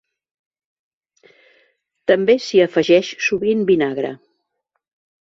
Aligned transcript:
També 2.13 2.39
s'hi 2.47 2.65
afegeix 2.67 3.15
sovint 3.29 3.65
vinagre. 3.73 4.15